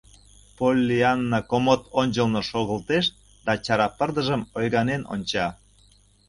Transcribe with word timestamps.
Поллианна 0.57 1.39
комод 1.51 1.81
ончылно 1.99 2.41
шогылтеш 2.49 3.05
да 3.45 3.53
чара 3.65 3.87
пырдыжым 3.97 4.41
ойганен 4.57 5.01
онча. 5.13 5.47